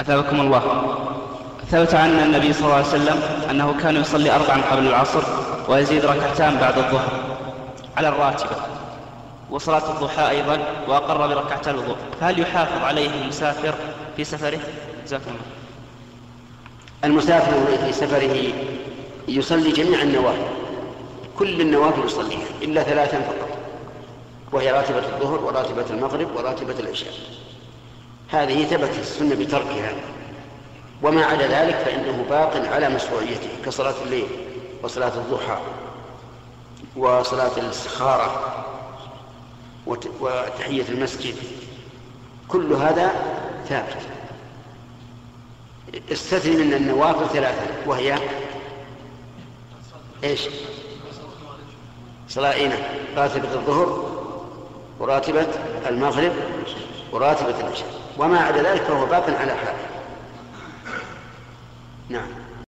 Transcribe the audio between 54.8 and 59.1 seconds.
وراتبة المغرب وراتبة العشاء. وما عدا ذلك فهو